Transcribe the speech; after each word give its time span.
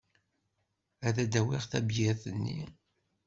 Ad 1.07 1.15
d-awiɣ 1.31 1.63
tabyirt-nni. 1.71 2.61